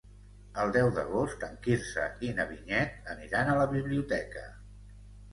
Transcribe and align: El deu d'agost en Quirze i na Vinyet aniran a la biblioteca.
El 0.61 0.71
deu 0.75 0.87
d'agost 0.93 1.43
en 1.47 1.51
Quirze 1.67 2.05
i 2.27 2.31
na 2.39 2.45
Vinyet 2.51 3.11
aniran 3.15 3.51
a 3.51 3.57
la 3.61 3.67
biblioteca. 3.75 4.47